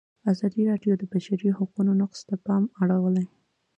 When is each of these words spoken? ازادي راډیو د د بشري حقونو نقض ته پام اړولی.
ازادي 0.31 0.61
راډیو 0.69 0.93
د 0.97 0.99
د 1.01 1.03
بشري 1.11 1.49
حقونو 1.57 1.91
نقض 2.01 2.19
ته 2.29 2.35
پام 2.45 2.63
اړولی. 2.81 3.25